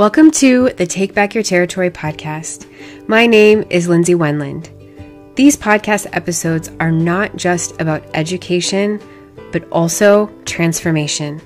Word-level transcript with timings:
Welcome 0.00 0.30
to 0.30 0.70
the 0.78 0.86
Take 0.86 1.12
Back 1.12 1.34
Your 1.34 1.44
Territory 1.44 1.90
podcast. 1.90 2.66
My 3.06 3.26
name 3.26 3.66
is 3.68 3.86
Lindsay 3.86 4.14
Wenland. 4.14 4.70
These 5.36 5.58
podcast 5.58 6.06
episodes 6.14 6.70
are 6.80 6.90
not 6.90 7.36
just 7.36 7.78
about 7.78 8.02
education, 8.14 8.98
but 9.52 9.68
also 9.70 10.28
transformation. 10.46 11.38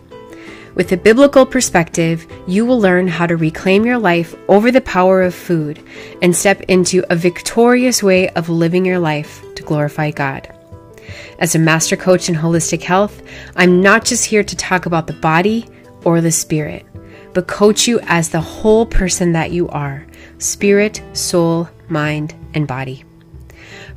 With 0.76 0.92
a 0.92 0.96
biblical 0.96 1.44
perspective, 1.44 2.28
you 2.46 2.64
will 2.64 2.78
learn 2.78 3.08
how 3.08 3.26
to 3.26 3.36
reclaim 3.36 3.84
your 3.84 3.98
life 3.98 4.36
over 4.46 4.70
the 4.70 4.80
power 4.82 5.22
of 5.22 5.34
food 5.34 5.82
and 6.22 6.36
step 6.36 6.60
into 6.68 7.04
a 7.10 7.16
victorious 7.16 8.04
way 8.04 8.28
of 8.28 8.48
living 8.48 8.84
your 8.84 9.00
life 9.00 9.42
to 9.56 9.64
glorify 9.64 10.12
God. 10.12 10.48
As 11.40 11.56
a 11.56 11.58
master 11.58 11.96
coach 11.96 12.28
in 12.28 12.36
holistic 12.36 12.82
health, 12.82 13.20
I'm 13.56 13.82
not 13.82 14.04
just 14.04 14.24
here 14.24 14.44
to 14.44 14.56
talk 14.56 14.86
about 14.86 15.08
the 15.08 15.12
body 15.14 15.66
or 16.04 16.20
the 16.20 16.30
spirit, 16.30 16.86
but 17.34 17.48
coach 17.48 17.86
you 17.86 18.00
as 18.04 18.30
the 18.30 18.40
whole 18.40 18.86
person 18.86 19.32
that 19.32 19.50
you 19.50 19.68
are 19.68 20.06
spirit, 20.38 21.02
soul, 21.12 21.68
mind, 21.88 22.34
and 22.54 22.66
body. 22.66 23.04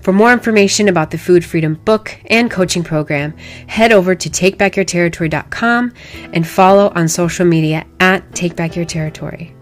For 0.01 0.13
more 0.13 0.31
information 0.31 0.87
about 0.87 1.11
the 1.11 1.17
Food 1.17 1.43
Freedom 1.43 1.75
book 1.75 2.17
and 2.27 2.49
coaching 2.49 2.83
program, 2.83 3.35
head 3.67 3.91
over 3.91 4.15
to 4.15 4.29
takebackyourterritory.com 4.29 5.93
and 6.33 6.47
follow 6.47 6.91
on 6.95 7.07
social 7.07 7.45
media 7.45 7.85
at 7.99 8.29
takebackyourterritory. 8.31 9.53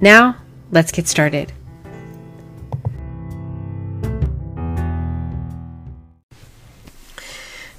Now, 0.00 0.36
let's 0.70 0.92
get 0.92 1.06
started. 1.08 1.52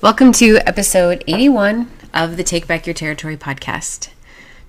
Welcome 0.01 0.33
to 0.33 0.57
episode 0.67 1.23
81 1.27 1.89
of 2.13 2.37
the 2.37 2.43
Take 2.43 2.67
Back 2.67 2.85
Your 2.85 2.93
Territory 2.93 3.37
podcast. 3.37 4.12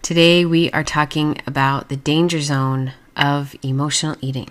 Today 0.04 0.44
we 0.44 0.70
are 0.72 0.84
talking 0.84 1.40
about 1.46 1.88
the 1.88 1.96
danger 1.96 2.38
zone 2.42 2.92
of 3.16 3.56
emotional 3.62 4.16
eating. 4.20 4.50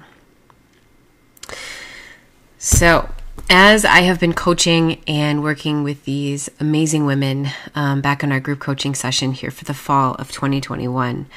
So, 2.58 3.11
as 3.52 3.86
I 3.86 4.00
have 4.00 4.19
been 4.19 4.33
coaching 4.33 5.03
and 5.05 5.44
working 5.44 5.83
with 5.83 6.05
these 6.05 6.50
amazing 6.59 7.05
women 7.05 7.50
um, 7.75 8.02
back 8.02 8.23
in 8.23 8.31
our 8.31 8.39
group 8.39 8.61
coaching 8.61 8.95
session 8.95 9.33
here 9.33 9.52
for 9.52 9.63
the 9.63 9.75
fall 9.75 10.16
of 10.16 10.31
2021, 10.31 11.28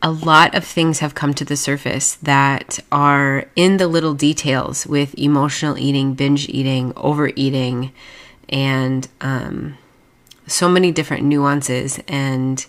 a 0.00 0.10
lot 0.10 0.54
of 0.54 0.64
things 0.64 1.00
have 1.00 1.14
come 1.14 1.34
to 1.34 1.44
the 1.44 1.54
surface 1.54 2.14
that 2.14 2.78
are 2.90 3.44
in 3.54 3.76
the 3.76 3.88
little 3.88 4.14
details 4.14 4.86
with 4.86 5.14
emotional 5.18 5.76
eating, 5.76 6.14
binge 6.14 6.48
eating, 6.48 6.94
overeating, 6.96 7.92
and 8.48 9.08
um, 9.20 9.76
so 10.46 10.66
many 10.66 10.90
different 10.90 11.24
nuances 11.24 12.00
and 12.08 12.66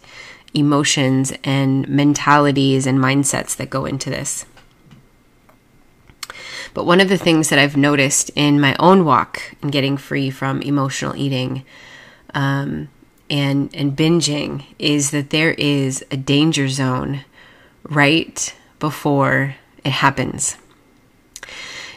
emotions 0.53 1.33
and 1.43 1.87
mentalities 1.87 2.85
and 2.85 2.99
mindsets 2.99 3.55
that 3.57 3.69
go 3.69 3.85
into 3.85 4.09
this. 4.09 4.45
But 6.73 6.85
one 6.85 7.01
of 7.01 7.09
the 7.09 7.17
things 7.17 7.49
that 7.49 7.59
I've 7.59 7.77
noticed 7.77 8.31
in 8.35 8.59
my 8.59 8.75
own 8.79 9.05
walk 9.05 9.55
in 9.61 9.69
getting 9.69 9.97
free 9.97 10.29
from 10.29 10.61
emotional 10.61 11.15
eating 11.15 11.65
um, 12.33 12.89
and 13.29 13.73
and 13.75 13.95
binging 13.95 14.65
is 14.79 15.11
that 15.11 15.29
there 15.29 15.51
is 15.51 16.03
a 16.11 16.17
danger 16.17 16.67
zone 16.67 17.25
right 17.83 18.55
before 18.79 19.55
it 19.83 19.91
happens. 19.91 20.57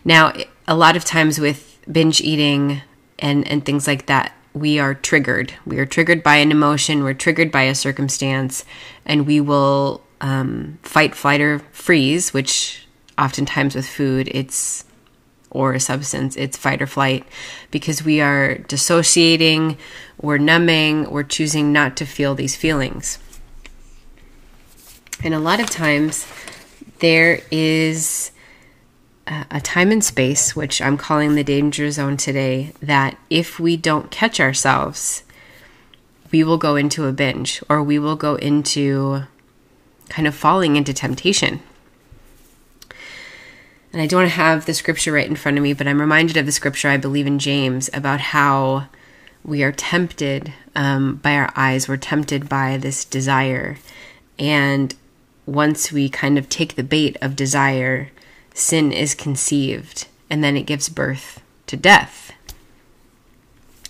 Now, 0.04 0.32
a 0.68 0.76
lot 0.76 0.96
of 0.96 1.04
times 1.04 1.38
with 1.38 1.78
binge 1.90 2.20
eating, 2.20 2.82
and 3.18 3.46
and 3.48 3.64
things 3.64 3.86
like 3.86 4.06
that 4.06 4.32
we 4.56 4.78
are 4.78 4.94
triggered. 4.94 5.52
We 5.66 5.78
are 5.78 5.84
triggered 5.84 6.22
by 6.22 6.36
an 6.36 6.50
emotion 6.50 7.04
we're 7.04 7.12
triggered 7.12 7.52
by 7.52 7.64
a 7.64 7.74
circumstance 7.74 8.64
and 9.04 9.26
we 9.26 9.38
will 9.38 10.02
um, 10.22 10.78
fight 10.82 11.14
flight 11.14 11.42
or 11.42 11.58
freeze 11.72 12.32
which 12.32 12.86
oftentimes 13.18 13.74
with 13.74 13.86
food 13.86 14.28
it's 14.32 14.84
or 15.50 15.74
a 15.74 15.80
substance 15.80 16.36
it's 16.36 16.56
fight 16.56 16.80
or 16.80 16.86
flight 16.86 17.26
because 17.70 18.02
we 18.02 18.22
are 18.22 18.56
dissociating 18.56 19.76
we're 20.22 20.38
numbing 20.38 21.10
we're 21.10 21.22
choosing 21.22 21.70
not 21.70 21.94
to 21.98 22.06
feel 22.06 22.34
these 22.34 22.56
feelings. 22.56 23.18
And 25.22 25.34
a 25.34 25.38
lot 25.38 25.60
of 25.60 25.68
times 25.68 26.26
there 27.00 27.40
is 27.50 28.30
a 29.26 29.60
time 29.60 29.90
and 29.90 30.04
space, 30.04 30.54
which 30.54 30.80
I'm 30.80 30.96
calling 30.96 31.34
the 31.34 31.44
danger 31.44 31.90
zone 31.90 32.16
today, 32.16 32.72
that 32.80 33.18
if 33.28 33.58
we 33.58 33.76
don't 33.76 34.10
catch 34.10 34.38
ourselves, 34.38 35.24
we 36.30 36.44
will 36.44 36.58
go 36.58 36.76
into 36.76 37.06
a 37.06 37.12
binge 37.12 37.62
or 37.68 37.82
we 37.82 37.98
will 37.98 38.16
go 38.16 38.36
into 38.36 39.22
kind 40.08 40.28
of 40.28 40.34
falling 40.34 40.76
into 40.76 40.92
temptation. 40.92 41.60
And 43.92 44.02
I 44.02 44.06
don't 44.06 44.28
have 44.28 44.66
the 44.66 44.74
scripture 44.74 45.12
right 45.12 45.28
in 45.28 45.36
front 45.36 45.56
of 45.56 45.62
me, 45.62 45.72
but 45.72 45.88
I'm 45.88 46.00
reminded 46.00 46.36
of 46.36 46.46
the 46.46 46.52
scripture 46.52 46.88
I 46.88 46.96
believe 46.96 47.26
in 47.26 47.38
James 47.38 47.88
about 47.94 48.20
how 48.20 48.88
we 49.42 49.62
are 49.62 49.72
tempted 49.72 50.52
um, 50.74 51.16
by 51.16 51.34
our 51.34 51.52
eyes, 51.56 51.88
we're 51.88 51.96
tempted 51.96 52.48
by 52.48 52.76
this 52.76 53.04
desire. 53.04 53.78
And 54.38 54.94
once 55.46 55.90
we 55.90 56.08
kind 56.08 56.36
of 56.36 56.48
take 56.48 56.74
the 56.74 56.82
bait 56.82 57.16
of 57.22 57.36
desire, 57.36 58.10
sin 58.56 58.90
is 58.90 59.14
conceived 59.14 60.06
and 60.30 60.42
then 60.42 60.56
it 60.56 60.62
gives 60.62 60.88
birth 60.88 61.42
to 61.66 61.76
death. 61.76 62.32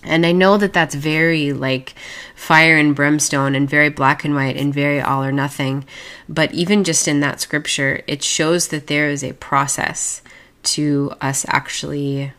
And 0.03 0.25
I 0.25 0.31
know 0.31 0.57
that 0.57 0.73
that's 0.73 0.93
very 0.93 1.53
like 1.53 1.95
fire 2.35 2.77
and 2.77 2.95
brimstone 2.95 3.55
and 3.55 3.69
very 3.69 3.89
black 3.89 4.23
and 4.23 4.35
white 4.35 4.57
and 4.57 4.73
very 4.73 5.01
all 5.01 5.23
or 5.23 5.31
nothing. 5.31 5.85
But 6.29 6.53
even 6.53 6.83
just 6.83 7.07
in 7.07 7.21
that 7.21 7.41
scripture, 7.41 8.01
it 8.07 8.21
shows 8.23 8.67
that 8.67 8.87
there 8.87 9.09
is 9.09 9.23
a 9.23 9.33
process 9.33 10.21
to 10.63 11.13
us 11.21 11.45
actually 11.47 12.33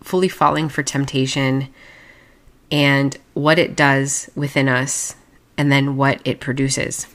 fully 0.00 0.28
falling 0.28 0.68
for 0.68 0.82
temptation 0.82 1.68
and 2.70 3.16
what 3.34 3.58
it 3.58 3.76
does 3.76 4.30
within 4.34 4.68
us 4.68 5.16
and 5.56 5.70
then 5.70 5.96
what 5.96 6.20
it 6.24 6.40
produces. 6.40 7.06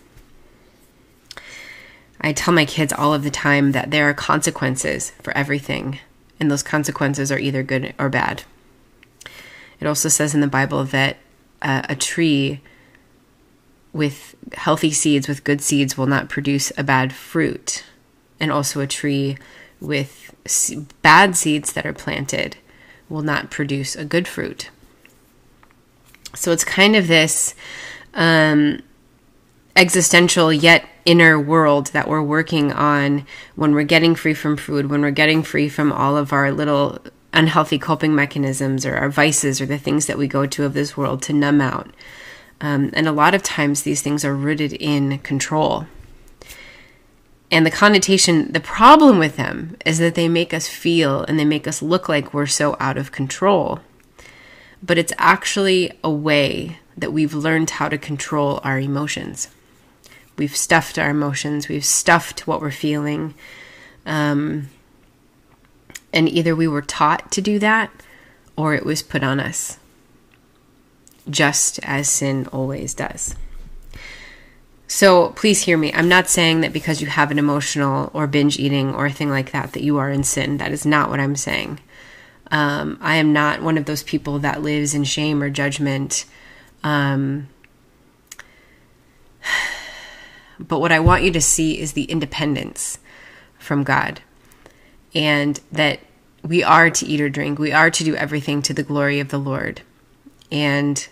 I 2.22 2.34
tell 2.34 2.54
my 2.54 2.66
kids 2.66 2.92
all 2.92 3.14
of 3.14 3.24
the 3.24 3.32
time 3.32 3.72
that 3.72 3.92
there 3.92 4.10
are 4.10 4.14
consequences 4.14 5.12
for 5.22 5.36
everything, 5.38 6.00
and 6.40 6.52
those 6.52 6.64
consequences 6.64 7.32
are 7.32 7.40
either 7.40 7.64
good 7.64 7.94
or 7.98 8.10
bad. 8.10 8.44
It 9.80 9.88
also 9.88 10.10
says 10.10 10.36
in 10.36 10.42
the 10.42 10.48
Bible 10.48 10.84
that 10.86 11.18
uh, 11.62 11.84
a 11.88 11.96
tree 11.96 12.62
with 13.94 14.36
healthy 14.54 14.92
seeds, 14.92 15.28
with 15.28 15.44
good 15.44 15.62
seeds, 15.62 15.98
will 15.98 16.08
not 16.08 16.30
produce 16.30 16.72
a 16.78 16.84
bad 16.84 17.14
fruit, 17.14 17.84
and 18.40 18.52
also 18.52 18.82
a 18.82 18.88
tree 18.88 19.38
with 19.80 20.36
bad 21.02 21.36
seeds 21.36 21.74
that 21.74 21.86
are 21.86 21.94
planted 21.94 22.58
will 23.08 23.22
not 23.22 23.50
produce 23.50 23.96
a 23.96 24.06
good 24.06 24.28
fruit. 24.28 24.70
So 26.36 26.52
it's 26.52 26.64
kind 26.64 26.96
of 26.96 27.08
this 27.08 27.56
um, 28.14 28.84
existential 29.76 30.54
yet 30.54 30.86
inner 31.10 31.40
world 31.40 31.88
that 31.88 32.08
we're 32.08 32.22
working 32.22 32.72
on 32.72 33.26
when 33.56 33.74
we're 33.74 33.82
getting 33.82 34.14
free 34.14 34.36
from 34.36 34.56
food, 34.56 34.92
when 34.92 35.02
we're 35.02 35.10
getting 35.10 35.42
free 35.42 35.68
from 35.68 35.92
all 35.92 36.16
of 36.16 36.32
our 36.32 36.52
little 36.52 37.00
unhealthy 37.34 37.80
coping 37.80 38.14
mechanisms 38.14 38.86
or 38.86 38.96
our 38.96 39.10
vices 39.10 39.60
or 39.60 39.66
the 39.66 39.80
things 39.80 40.06
that 40.06 40.20
we 40.20 40.28
go 40.28 40.46
to 40.46 40.66
of 40.66 40.76
this 40.76 40.96
world 40.96 41.24
to 41.24 41.34
numb 41.34 41.62
out. 41.62 41.90
Um, 42.62 42.92
and 42.94 43.08
a 43.08 43.12
lot 43.12 43.34
of 43.34 43.42
times 43.42 43.82
these 43.82 44.04
things 44.04 44.24
are 44.24 44.36
rooted 44.36 44.72
in 44.74 45.18
control. 45.20 45.88
And 47.50 47.66
the 47.66 47.72
connotation, 47.72 48.52
the 48.52 48.60
problem 48.60 49.18
with 49.18 49.36
them 49.36 49.78
is 49.88 49.98
that 49.98 50.14
they 50.14 50.30
make 50.30 50.54
us 50.54 50.68
feel 50.68 51.24
and 51.24 51.40
they 51.40 51.46
make 51.46 51.68
us 51.68 51.82
look 51.82 52.08
like 52.08 52.36
we're 52.36 52.46
so 52.46 52.78
out 52.80 53.00
of 53.00 53.12
control. 53.12 53.80
But 54.84 55.00
it's 55.00 55.14
actually 55.18 55.92
a 56.04 56.12
way 56.12 56.78
that 56.96 57.12
we've 57.12 57.34
learned 57.34 57.72
how 57.72 57.90
to 57.90 57.98
control 57.98 58.60
our 58.64 58.80
emotions. 58.80 59.48
We've 60.40 60.56
stuffed 60.56 60.98
our 60.98 61.10
emotions, 61.10 61.68
we've 61.68 61.86
stuffed 61.86 62.48
what 62.48 62.62
we're 62.62 62.72
feeling. 62.72 63.36
Um, 64.06 64.70
and 66.14 66.30
either 66.30 66.56
we 66.56 66.68
were 66.68 66.82
taught 66.82 67.32
to 67.34 67.42
do 67.42 67.60
that 67.60 67.92
or 68.56 68.74
it 68.74 68.86
was 68.86 69.04
put 69.04 69.22
on 69.22 69.40
us, 69.40 69.78
just 71.30 71.80
as 71.84 72.10
sin 72.10 72.48
always 72.54 72.94
does. 72.94 73.36
So 74.88 75.30
please 75.32 75.64
hear 75.64 75.78
me. 75.78 75.94
I'm 75.94 76.10
not 76.10 76.30
saying 76.30 76.62
that 76.62 76.74
because 76.74 77.02
you 77.02 77.08
have 77.08 77.32
an 77.32 77.38
emotional 77.38 78.10
or 78.14 78.26
binge 78.26 78.58
eating 78.58 78.96
or 78.96 79.06
a 79.06 79.12
thing 79.12 79.30
like 79.30 79.52
that, 79.52 79.74
that 79.74 79.84
you 79.84 79.98
are 79.98 80.10
in 80.10 80.24
sin. 80.24 80.58
That 80.58 80.72
is 80.72 80.86
not 80.86 81.10
what 81.10 81.20
I'm 81.20 81.36
saying. 81.36 81.80
Um, 82.50 82.98
I 83.02 83.18
am 83.18 83.32
not 83.32 83.62
one 83.62 83.78
of 83.78 83.86
those 83.86 84.04
people 84.04 84.40
that 84.40 84.64
lives 84.64 84.96
in 84.96 85.04
shame 85.04 85.44
or 85.44 85.50
judgment. 85.50 86.26
Um, 86.84 87.50
but 90.60 90.80
what 90.80 90.92
I 90.92 91.00
want 91.00 91.24
you 91.24 91.32
to 91.32 91.42
see 91.42 91.80
is 91.80 91.94
the 91.94 92.04
independence 92.04 93.00
from 93.58 93.84
God 93.84 94.22
and 95.16 95.60
that 95.72 96.00
we 96.44 96.64
are 96.64 96.90
to 96.90 97.06
eat 97.06 97.22
or 97.22 97.30
drink. 97.30 97.60
We 97.60 97.72
are 97.72 97.90
to 97.90 98.04
do 98.04 98.16
everything 98.16 98.62
to 98.64 98.74
the 98.74 98.84
glory 98.84 99.20
of 99.20 99.30
the 99.30 99.38
Lord. 99.38 99.82
And 100.52 101.08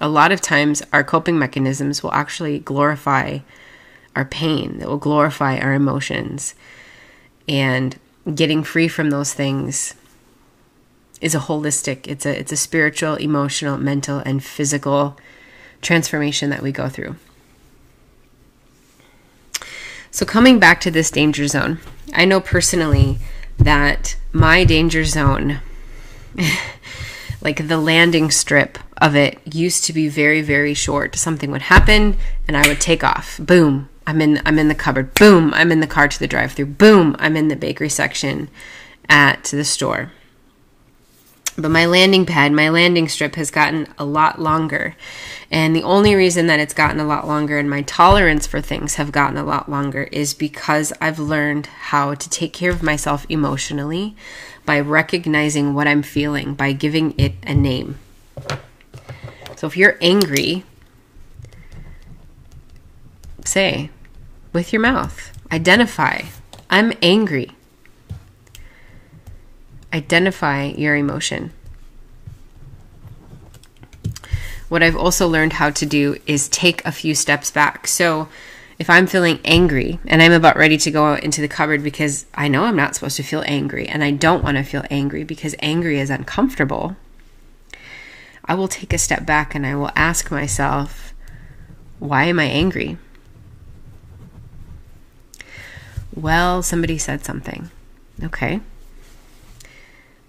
a 0.00 0.08
lot 0.08 0.32
of 0.32 0.40
times 0.40 0.82
our 0.92 1.04
coping 1.04 1.38
mechanisms 1.38 2.02
will 2.02 2.12
actually 2.12 2.58
glorify 2.58 3.38
our 4.14 4.24
pain, 4.24 4.78
that 4.78 4.88
will 4.88 4.98
glorify 4.98 5.58
our 5.58 5.72
emotions. 5.72 6.54
And 7.48 7.98
getting 8.34 8.62
free 8.62 8.88
from 8.88 9.10
those 9.10 9.32
things 9.32 9.94
is 11.20 11.34
a 11.34 11.40
holistic, 11.40 12.06
it's 12.08 12.26
a 12.26 12.38
it's 12.38 12.52
a 12.52 12.56
spiritual, 12.56 13.14
emotional, 13.16 13.78
mental 13.78 14.18
and 14.18 14.42
physical 14.42 15.16
transformation 15.80 16.50
that 16.50 16.62
we 16.62 16.72
go 16.72 16.88
through. 16.88 17.16
So 20.22 20.26
coming 20.26 20.60
back 20.60 20.80
to 20.82 20.90
this 20.92 21.10
danger 21.10 21.48
zone, 21.48 21.80
I 22.12 22.26
know 22.26 22.40
personally 22.40 23.18
that 23.58 24.14
my 24.30 24.62
danger 24.62 25.04
zone 25.04 25.58
like 27.40 27.66
the 27.66 27.76
landing 27.76 28.30
strip 28.30 28.78
of 28.98 29.16
it 29.16 29.40
used 29.44 29.82
to 29.86 29.92
be 29.92 30.06
very 30.06 30.40
very 30.40 30.74
short. 30.74 31.16
Something 31.16 31.50
would 31.50 31.62
happen 31.62 32.16
and 32.46 32.56
i 32.56 32.68
would 32.68 32.80
take 32.80 33.02
off. 33.02 33.40
Boom 33.42 33.88
i'm 34.06 34.20
in 34.20 34.40
i'm 34.46 34.60
in 34.60 34.68
the 34.68 34.76
cupboard. 34.76 35.12
Boom 35.14 35.52
i'm 35.54 35.72
in 35.72 35.80
the 35.80 35.88
car 35.88 36.06
to 36.06 36.18
the 36.20 36.28
drive 36.28 36.52
through 36.52 36.66
boom 36.66 37.16
i'm 37.18 37.36
in 37.36 37.48
the 37.48 37.56
bakery 37.56 37.88
section 37.88 38.48
at 39.08 39.42
the 39.46 39.64
store 39.64 40.12
but 41.56 41.70
my 41.70 41.86
landing 41.86 42.26
pad 42.26 42.52
my 42.52 42.68
landing 42.68 43.08
strip 43.08 43.34
has 43.34 43.50
gotten 43.50 43.86
a 43.98 44.04
lot 44.04 44.40
longer 44.40 44.96
and 45.52 45.76
the 45.76 45.82
only 45.82 46.14
reason 46.14 46.46
that 46.46 46.58
it's 46.58 46.72
gotten 46.72 46.98
a 46.98 47.04
lot 47.04 47.26
longer 47.28 47.58
and 47.58 47.68
my 47.68 47.82
tolerance 47.82 48.46
for 48.46 48.62
things 48.62 48.94
have 48.94 49.12
gotten 49.12 49.36
a 49.36 49.44
lot 49.44 49.68
longer 49.68 50.04
is 50.04 50.32
because 50.32 50.94
I've 50.98 51.18
learned 51.18 51.66
how 51.66 52.14
to 52.14 52.30
take 52.30 52.54
care 52.54 52.70
of 52.70 52.82
myself 52.82 53.26
emotionally 53.28 54.16
by 54.64 54.80
recognizing 54.80 55.74
what 55.74 55.86
I'm 55.86 56.02
feeling, 56.02 56.54
by 56.54 56.72
giving 56.72 57.14
it 57.18 57.34
a 57.42 57.54
name. 57.54 57.98
So 59.56 59.66
if 59.66 59.76
you're 59.76 59.98
angry, 60.00 60.64
say 63.44 63.90
with 64.54 64.72
your 64.72 64.80
mouth, 64.80 65.38
identify, 65.52 66.22
I'm 66.70 66.94
angry. 67.02 67.50
Identify 69.92 70.66
your 70.76 70.96
emotion. 70.96 71.52
What 74.68 74.82
I've 74.82 74.96
also 74.96 75.28
learned 75.28 75.54
how 75.54 75.70
to 75.70 75.84
do 75.84 76.16
is 76.26 76.48
take 76.48 76.82
a 76.84 76.92
few 76.92 77.14
steps 77.14 77.50
back. 77.50 77.86
So 77.86 78.28
if 78.78 78.88
I'm 78.88 79.06
feeling 79.06 79.38
angry 79.44 80.00
and 80.06 80.22
I'm 80.22 80.32
about 80.32 80.56
ready 80.56 80.78
to 80.78 80.90
go 80.90 81.04
out 81.04 81.22
into 81.22 81.42
the 81.42 81.48
cupboard 81.48 81.84
because 81.84 82.24
I 82.34 82.48
know 82.48 82.64
I'm 82.64 82.74
not 82.74 82.94
supposed 82.94 83.16
to 83.18 83.22
feel 83.22 83.44
angry 83.46 83.86
and 83.86 84.02
I 84.02 84.12
don't 84.12 84.42
want 84.42 84.56
to 84.56 84.62
feel 84.62 84.84
angry 84.90 85.24
because 85.24 85.54
angry 85.60 86.00
is 86.00 86.08
uncomfortable, 86.08 86.96
I 88.44 88.54
will 88.54 88.68
take 88.68 88.92
a 88.92 88.98
step 88.98 89.26
back 89.26 89.54
and 89.54 89.66
I 89.66 89.76
will 89.76 89.90
ask 89.94 90.30
myself, 90.30 91.12
why 91.98 92.24
am 92.24 92.40
I 92.40 92.46
angry? 92.46 92.96
Well, 96.14 96.62
somebody 96.62 96.98
said 96.98 97.24
something. 97.24 97.70
Okay. 98.24 98.60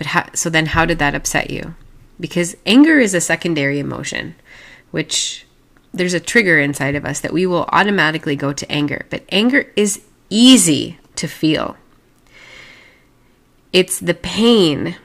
But 0.03 0.09
how, 0.09 0.25
so 0.33 0.49
then 0.49 0.65
how 0.65 0.83
did 0.83 0.99
that 0.99 1.15
upset 1.15 1.49
you? 1.49 1.75
Because 2.19 2.57
anger 2.65 2.99
is 2.99 3.13
a 3.13 3.21
secondary 3.21 3.79
emotion, 3.79 4.35
which 4.91 5.45
there's 5.93 6.13
a 6.13 6.19
trigger 6.19 6.59
inside 6.59 6.95
of 6.95 7.05
us 7.05 7.21
that 7.21 7.31
we 7.31 7.45
will 7.45 7.69
automatically 7.71 8.35
go 8.35 8.51
to 8.51 8.69
anger. 8.69 9.05
But 9.09 9.23
anger 9.31 9.71
is 9.77 10.01
easy 10.29 10.99
to 11.15 11.25
feel. 11.25 11.77
It's 13.71 13.97
the 13.97 14.13
pain 14.13 14.97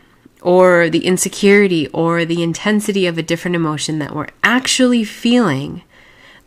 or 0.43 0.91
the 0.91 1.07
insecurity 1.07 1.87
or 1.91 2.25
the 2.25 2.43
intensity 2.43 3.07
of 3.07 3.19
a 3.19 3.23
different 3.23 3.55
emotion 3.55 4.01
that 4.01 4.17
we're 4.17 4.27
actually 4.43 5.05
feeling 5.05 5.83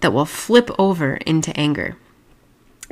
that 0.01 0.11
will 0.11 0.25
flip 0.25 0.69
over 0.77 1.15
into 1.25 1.57
anger. 1.57 1.95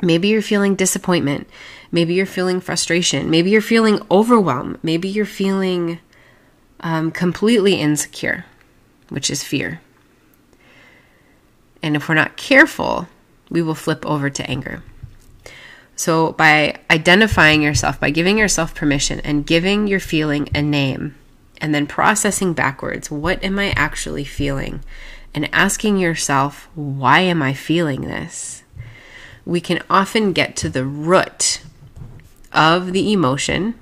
Maybe 0.02 0.28
you're 0.28 0.42
feeling 0.42 0.74
disappointment. 0.74 1.48
Maybe 1.92 2.14
you're 2.14 2.26
feeling 2.26 2.60
frustration. 2.60 3.30
Maybe 3.30 3.50
you're 3.50 3.60
feeling 3.60 4.00
overwhelmed. 4.10 4.78
Maybe 4.82 5.08
you're 5.08 5.26
feeling 5.26 5.98
um, 6.80 7.10
completely 7.10 7.74
insecure, 7.74 8.46
which 9.08 9.30
is 9.30 9.44
fear. 9.44 9.80
And 11.82 11.96
if 11.96 12.08
we're 12.08 12.14
not 12.14 12.36
careful, 12.36 13.08
we 13.50 13.62
will 13.62 13.74
flip 13.74 14.04
over 14.06 14.30
to 14.30 14.48
anger. 14.48 14.82
So, 15.96 16.32
by 16.32 16.76
identifying 16.90 17.60
yourself, 17.60 18.00
by 18.00 18.08
giving 18.08 18.38
yourself 18.38 18.74
permission 18.74 19.20
and 19.20 19.46
giving 19.46 19.86
your 19.86 20.00
feeling 20.00 20.48
a 20.54 20.62
name, 20.62 21.14
and 21.60 21.74
then 21.74 21.86
processing 21.86 22.54
backwards, 22.54 23.10
what 23.10 23.42
am 23.44 23.58
I 23.58 23.72
actually 23.72 24.24
feeling? 24.24 24.82
And 25.34 25.52
asking 25.52 25.98
yourself, 25.98 26.68
why 26.74 27.20
am 27.20 27.42
I 27.42 27.52
feeling 27.52 28.02
this? 28.02 28.59
We 29.44 29.60
can 29.60 29.82
often 29.88 30.32
get 30.32 30.56
to 30.56 30.68
the 30.68 30.84
root 30.84 31.62
of 32.52 32.92
the 32.92 33.12
emotion, 33.12 33.74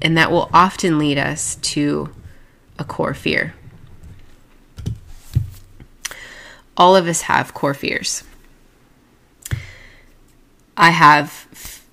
and 0.00 0.16
that 0.16 0.30
will 0.30 0.50
often 0.52 0.98
lead 0.98 1.18
us 1.18 1.56
to 1.56 2.10
a 2.78 2.84
core 2.84 3.14
fear 3.14 3.54
all 6.76 6.96
of 6.96 7.06
us 7.06 7.22
have 7.22 7.54
core 7.54 7.74
fears. 7.74 8.24
I 10.76 10.90
have 10.90 11.46
f- 11.52 11.86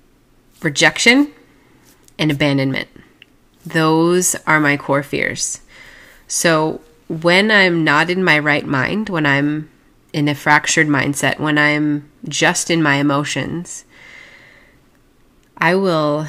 rejection 0.62 1.32
and 2.18 2.30
abandonment. 2.30 2.88
Those 3.64 4.34
are 4.46 4.58
my 4.58 4.76
core 4.76 5.02
fears. 5.02 5.60
So 6.26 6.80
when 7.10 7.50
I'm 7.50 7.82
not 7.82 8.08
in 8.08 8.22
my 8.22 8.38
right 8.38 8.64
mind, 8.64 9.08
when 9.08 9.26
I'm 9.26 9.68
in 10.12 10.28
a 10.28 10.34
fractured 10.34 10.86
mindset, 10.86 11.40
when 11.40 11.58
I'm 11.58 12.08
just 12.28 12.70
in 12.70 12.80
my 12.84 12.96
emotions, 12.96 13.84
I 15.58 15.74
will 15.74 16.28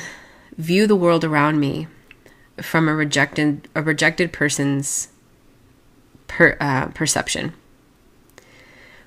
view 0.58 0.88
the 0.88 0.96
world 0.96 1.24
around 1.24 1.60
me 1.60 1.88
from 2.64 2.90
a 2.90 2.96
rejected 2.96 3.70
a 3.76 3.84
rejected 3.84 4.34
person's 4.34 5.10
per, 6.28 6.58
uh, 6.60 6.88
perception. 6.88 7.54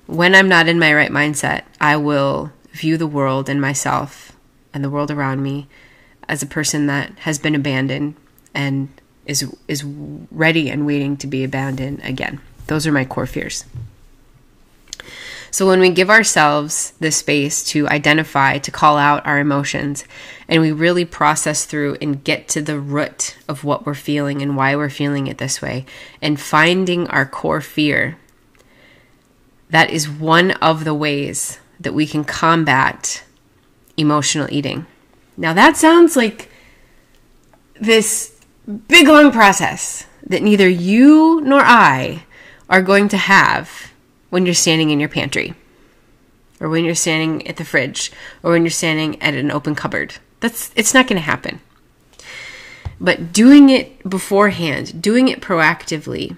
When 0.05 0.33
I'm 0.33 0.47
not 0.47 0.69
in 0.69 0.79
my 0.79 0.93
right 0.93 1.11
mindset, 1.11 1.63
I 1.81 1.97
will 1.97 2.53
view 2.71 2.95
the 2.95 3.05
world 3.05 3.49
and 3.49 3.59
myself 3.59 4.31
and 4.73 4.81
the 4.81 4.89
world 4.89 5.11
around 5.11 5.43
me 5.43 5.67
as 6.29 6.41
a 6.41 6.47
person 6.47 6.87
that 6.87 7.19
has 7.19 7.37
been 7.37 7.53
abandoned 7.53 8.15
and 8.53 8.87
is 9.25 9.51
is 9.67 9.83
ready 9.83 10.69
and 10.69 10.85
waiting 10.85 11.17
to 11.17 11.27
be 11.27 11.43
abandoned 11.43 12.01
again. 12.03 12.41
Those 12.67 12.87
are 12.87 12.91
my 12.91 13.05
core 13.05 13.25
fears. 13.25 13.65
So 15.51 15.65
when 15.67 15.79
we 15.79 15.89
give 15.89 16.09
ourselves 16.09 16.91
the 16.99 17.11
space 17.11 17.63
to 17.65 17.87
identify, 17.87 18.57
to 18.57 18.71
call 18.71 18.97
out 18.97 19.25
our 19.25 19.39
emotions, 19.39 20.03
and 20.49 20.61
we 20.61 20.73
really 20.73 21.05
process 21.05 21.63
through 21.63 21.95
and 22.01 22.21
get 22.21 22.49
to 22.49 22.61
the 22.61 22.77
root 22.77 23.37
of 23.47 23.63
what 23.63 23.85
we're 23.85 23.93
feeling 23.93 24.41
and 24.41 24.57
why 24.57 24.75
we're 24.75 24.89
feeling 24.89 25.27
it 25.27 25.37
this 25.37 25.61
way, 25.61 25.85
and 26.21 26.41
finding 26.41 27.07
our 27.07 27.25
core 27.25 27.61
fear 27.61 28.17
that 29.69 29.89
is 29.89 30.09
one 30.09 30.51
of 30.51 30.83
the 30.83 30.93
ways 30.93 31.59
that 31.79 31.93
we 31.93 32.05
can 32.05 32.23
combat 32.23 33.23
emotional 33.97 34.47
eating. 34.51 34.85
Now, 35.37 35.53
that 35.53 35.77
sounds 35.77 36.15
like 36.15 36.49
this 37.79 38.34
big 38.65 39.07
long 39.07 39.31
process 39.31 40.05
that 40.25 40.43
neither 40.43 40.67
you 40.67 41.41
nor 41.41 41.61
I 41.61 42.23
are 42.69 42.81
going 42.81 43.09
to 43.09 43.17
have 43.17 43.91
when 44.29 44.45
you're 44.45 44.55
standing 44.55 44.89
in 44.89 44.99
your 44.99 45.09
pantry 45.09 45.53
or 46.59 46.69
when 46.69 46.83
you're 46.83 46.95
standing 46.95 47.47
at 47.47 47.57
the 47.57 47.65
fridge 47.65 48.11
or 48.43 48.51
when 48.51 48.63
you're 48.63 48.71
standing 48.71 49.21
at 49.21 49.33
an 49.33 49.51
open 49.51 49.75
cupboard. 49.75 50.15
That's 50.39 50.71
it's 50.75 50.93
not 50.93 51.07
going 51.07 51.17
to 51.17 51.21
happen. 51.21 51.61
But 52.99 53.33
doing 53.33 53.69
it 53.69 54.07
beforehand, 54.07 55.01
doing 55.01 55.27
it 55.27 55.41
proactively 55.41 56.37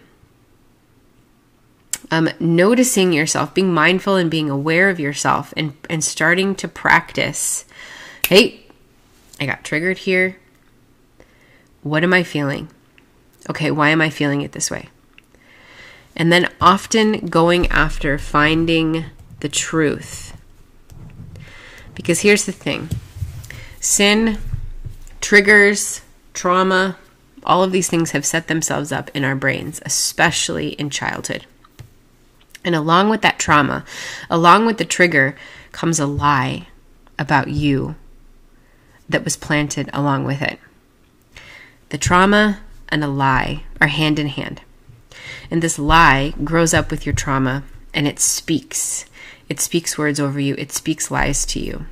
um, 2.10 2.30
noticing 2.40 3.12
yourself, 3.14 3.54
being 3.54 3.74
mindful 3.74 4.16
and 4.16 4.32
being 4.32 4.50
aware 4.50 4.90
of 4.90 5.00
yourself, 5.00 5.54
and, 5.58 5.74
and 5.90 6.04
starting 6.04 6.56
to 6.56 6.68
practice 6.68 7.66
hey, 8.28 8.66
I 9.40 9.46
got 9.46 9.64
triggered 9.64 10.00
here. 10.00 10.38
What 11.84 12.04
am 12.04 12.14
I 12.14 12.24
feeling? 12.24 12.70
Okay, 13.50 13.72
why 13.72 13.90
am 13.90 14.02
I 14.02 14.10
feeling 14.10 14.42
it 14.42 14.52
this 14.52 14.70
way? 14.70 14.90
And 16.16 16.32
then 16.32 16.52
often 16.60 17.28
going 17.28 17.68
after 17.68 18.18
finding 18.18 19.06
the 19.40 19.50
truth. 19.50 20.36
Because 21.94 22.22
here's 22.22 22.46
the 22.46 22.52
thing 22.52 22.90
sin, 23.80 24.38
triggers, 25.22 26.02
trauma, 26.34 26.98
all 27.44 27.64
of 27.64 27.72
these 27.72 27.90
things 27.90 28.12
have 28.12 28.26
set 28.26 28.48
themselves 28.48 28.92
up 28.92 29.10
in 29.14 29.24
our 29.24 29.36
brains, 29.36 29.82
especially 29.86 30.70
in 30.70 30.90
childhood. 30.90 31.46
And 32.66 32.76
along 32.76 33.10
with 33.10 33.22
that 33.22 33.40
trauma, 33.40 33.86
along 34.30 34.66
with 34.66 34.78
the 34.78 34.86
trigger, 34.86 35.38
comes 35.72 36.00
a 36.00 36.06
lie 36.06 36.68
about 37.18 37.48
you 37.48 37.96
that 39.08 39.24
was 39.24 39.38
planted 39.38 39.90
along 39.94 40.26
with 40.26 40.42
it. 40.42 40.60
The 41.90 41.98
trauma 41.98 42.60
and 42.90 43.04
a 43.04 43.08
lie 43.08 43.64
are 43.80 43.88
hand 43.88 44.20
in 44.20 44.28
hand. 44.28 44.62
And 45.50 45.62
this 45.62 45.80
lie 45.80 46.34
grows 46.44 46.74
up 46.74 46.92
with 46.92 47.06
your 47.06 47.16
trauma 47.16 47.64
and 47.94 48.08
it 48.08 48.20
speaks. 48.20 49.06
It 49.50 49.60
speaks 49.60 49.98
words 49.98 50.20
over 50.20 50.40
you, 50.40 50.56
it 50.58 50.72
speaks 50.72 51.10
lies 51.10 51.46
to 51.48 51.60
you. 51.60 51.86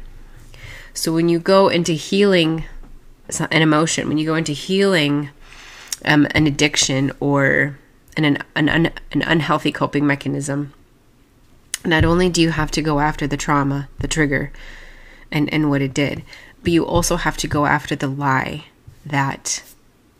So 0.93 1.13
when 1.13 1.29
you 1.29 1.39
go 1.39 1.67
into 1.67 1.93
healing 1.93 2.65
an 3.39 3.61
emotion, 3.61 4.07
when 4.07 4.17
you 4.17 4.25
go 4.25 4.35
into 4.35 4.51
healing 4.51 5.29
um, 6.03 6.27
an 6.31 6.47
addiction 6.47 7.11
or 7.19 7.77
an, 8.17 8.25
an, 8.55 8.69
an, 8.69 8.91
an 9.11 9.21
unhealthy 9.21 9.71
coping 9.71 10.05
mechanism, 10.05 10.73
not 11.83 12.05
only 12.05 12.29
do 12.29 12.41
you 12.41 12.51
have 12.51 12.71
to 12.71 12.81
go 12.81 12.99
after 12.99 13.27
the 13.27 13.37
trauma, 13.37 13.89
the 13.99 14.07
trigger, 14.07 14.51
and, 15.31 15.51
and 15.53 15.69
what 15.69 15.81
it 15.81 15.93
did, 15.93 16.23
but 16.63 16.71
you 16.71 16.85
also 16.85 17.15
have 17.17 17.37
to 17.37 17.47
go 17.47 17.65
after 17.65 17.95
the 17.95 18.07
lie 18.07 18.65
that 19.05 19.63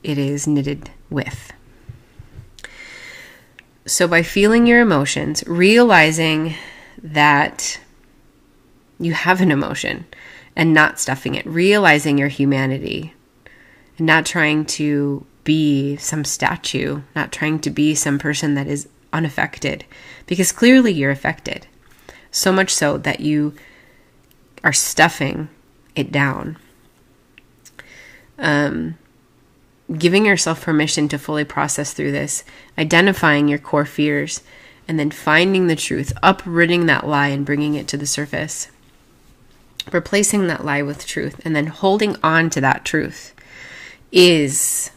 it 0.06 0.18
is 0.18 0.48
knitted 0.48 0.92
with. 1.10 1.52
So, 3.88 4.08
by 4.08 4.24
feeling 4.24 4.66
your 4.66 4.82
emotions, 4.82 5.44
realizing 5.46 6.56
that 7.02 7.80
you 9.00 9.14
have 9.14 9.42
an 9.42 9.52
emotion 9.52 10.06
and 10.56 10.74
not 10.74 11.00
stuffing 11.00 11.36
it, 11.36 11.46
realizing 11.46 12.18
your 12.18 12.30
humanity, 12.30 13.14
and 13.98 14.08
not 14.08 14.26
trying 14.26 14.66
to 14.66 15.26
be 15.44 15.98
some 15.98 16.24
statue, 16.24 17.02
not 17.16 17.32
trying 17.32 17.60
to 17.60 17.70
be 17.70 17.94
some 17.94 18.18
person 18.18 18.56
that 18.56 18.68
is 18.68 18.88
unaffected, 19.12 19.86
because 20.26 20.52
clearly 20.52 20.92
you're 20.92 21.12
affected. 21.12 21.68
So 22.32 22.52
much 22.52 22.74
so 22.74 22.98
that 23.00 23.20
you 23.20 23.54
are 24.64 24.74
stuffing 24.74 25.50
it 25.96 26.12
down. 26.12 26.58
Um, 28.40 28.98
giving 29.98 30.26
yourself 30.26 30.62
permission 30.64 31.08
to 31.10 31.20
fully 31.20 31.44
process 31.44 31.94
through 31.94 32.12
this, 32.12 32.44
identifying 32.78 33.48
your 33.48 33.60
core 33.60 33.86
fears, 33.86 34.42
and 34.88 35.00
then 35.00 35.12
finding 35.12 35.68
the 35.68 35.76
truth, 35.76 36.14
uprooting 36.22 36.86
that 36.86 37.08
lie 37.08 37.28
and 37.28 37.46
bringing 37.46 37.76
it 37.76 37.88
to 37.88 37.98
the 37.98 38.06
surface. 38.06 38.70
Replacing 39.92 40.48
that 40.48 40.66
lie 40.66 40.82
with 40.82 41.06
truth 41.06 41.40
and 41.46 41.56
then 41.56 41.68
holding 41.68 42.16
on 42.24 42.50
to 42.52 42.62
that 42.62 42.86
truth 42.86 43.34
is 44.12 44.90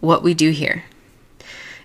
what 0.00 0.22
we 0.22 0.34
do 0.34 0.50
here. 0.50 0.84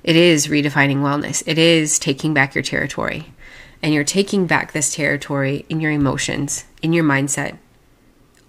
It 0.03 0.15
is 0.15 0.47
redefining 0.47 0.97
wellness. 0.97 1.43
It 1.45 1.57
is 1.57 1.99
taking 1.99 2.33
back 2.33 2.55
your 2.55 2.63
territory. 2.63 3.33
And 3.81 3.93
you're 3.93 4.03
taking 4.03 4.45
back 4.45 4.71
this 4.71 4.93
territory 4.93 5.65
in 5.69 5.79
your 5.81 5.91
emotions, 5.91 6.65
in 6.81 6.93
your 6.93 7.03
mindset, 7.03 7.57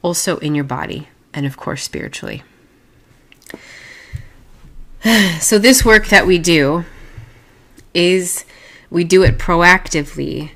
also 0.03 0.39
in 0.39 0.55
your 0.55 0.65
body, 0.65 1.09
and 1.33 1.47
of 1.47 1.57
course, 1.57 1.83
spiritually. 1.83 2.43
So, 5.41 5.59
this 5.59 5.85
work 5.85 6.09
that 6.09 6.27
we 6.27 6.39
do 6.39 6.85
is 7.95 8.45
we 8.91 9.05
do 9.05 9.23
it 9.23 9.39
proactively 9.39 10.51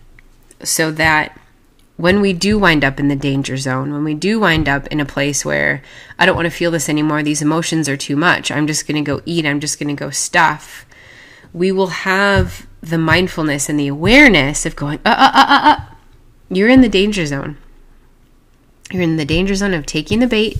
so 0.62 0.90
that 0.92 1.38
when 1.96 2.20
we 2.20 2.32
do 2.32 2.58
wind 2.58 2.84
up 2.84 2.98
in 2.98 3.08
the 3.08 3.16
danger 3.16 3.56
zone, 3.56 3.92
when 3.92 4.04
we 4.04 4.14
do 4.14 4.40
wind 4.40 4.68
up 4.68 4.86
in 4.88 5.00
a 5.00 5.06
place 5.06 5.44
where 5.44 5.82
I 6.18 6.26
don't 6.26 6.34
want 6.34 6.46
to 6.46 6.50
feel 6.50 6.70
this 6.70 6.88
anymore, 6.88 7.22
these 7.22 7.42
emotions 7.42 7.88
are 7.88 7.96
too 7.96 8.16
much, 8.16 8.50
I'm 8.50 8.66
just 8.66 8.86
going 8.86 9.02
to 9.02 9.08
go 9.08 9.22
eat, 9.24 9.46
I'm 9.46 9.60
just 9.60 9.78
going 9.78 9.94
to 9.94 10.04
go 10.04 10.10
stuff, 10.10 10.84
we 11.52 11.70
will 11.70 11.88
have 11.88 12.66
the 12.82 12.98
mindfulness 12.98 13.68
and 13.68 13.78
the 13.78 13.88
awareness 13.88 14.66
of 14.66 14.74
going, 14.74 14.98
uh, 15.04 15.14
uh, 15.16 15.30
uh, 15.32 15.46
uh, 15.48 15.60
uh. 15.62 15.84
You're 16.50 16.68
in 16.68 16.82
the 16.82 16.88
danger 16.88 17.24
zone. 17.26 17.56
You're 18.90 19.02
in 19.02 19.16
the 19.16 19.24
danger 19.24 19.54
zone 19.54 19.72
of 19.72 19.86
taking 19.86 20.18
the 20.18 20.26
bait, 20.26 20.58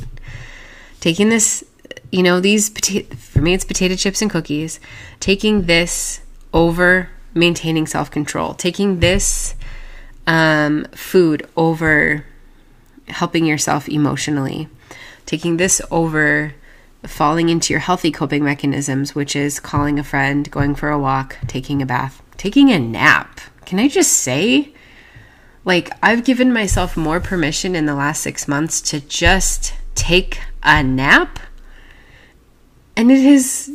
taking 1.00 1.28
this 1.28 1.64
you 2.14 2.22
know, 2.22 2.38
these 2.38 2.68
for 2.68 3.40
me, 3.40 3.54
it's 3.54 3.64
potato 3.64 3.96
chips 3.96 4.22
and 4.22 4.30
cookies, 4.30 4.78
taking 5.18 5.62
this 5.62 6.20
over 6.52 7.10
maintaining 7.34 7.88
self 7.88 8.08
control, 8.08 8.54
taking 8.54 9.00
this 9.00 9.56
um, 10.24 10.84
food 10.92 11.48
over 11.56 12.24
helping 13.08 13.44
yourself 13.44 13.88
emotionally, 13.88 14.68
taking 15.26 15.56
this 15.56 15.82
over 15.90 16.54
falling 17.02 17.48
into 17.48 17.72
your 17.72 17.80
healthy 17.80 18.12
coping 18.12 18.44
mechanisms, 18.44 19.16
which 19.16 19.34
is 19.34 19.58
calling 19.58 19.98
a 19.98 20.04
friend, 20.04 20.48
going 20.52 20.76
for 20.76 20.90
a 20.90 20.98
walk, 20.98 21.36
taking 21.48 21.82
a 21.82 21.86
bath, 21.86 22.22
taking 22.36 22.70
a 22.70 22.78
nap. 22.78 23.40
Can 23.66 23.80
I 23.80 23.88
just 23.88 24.12
say, 24.12 24.72
like, 25.64 25.90
I've 26.00 26.24
given 26.24 26.52
myself 26.52 26.96
more 26.96 27.18
permission 27.18 27.74
in 27.74 27.86
the 27.86 27.94
last 27.96 28.22
six 28.22 28.46
months 28.46 28.80
to 28.82 29.00
just 29.00 29.74
take 29.96 30.38
a 30.62 30.80
nap 30.80 31.40
and 32.96 33.10
it 33.10 33.22
has 33.22 33.70